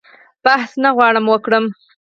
بحث 0.43 0.71
نه 0.83 0.89
غواړم 0.95 1.25
وکړم. 1.29 1.65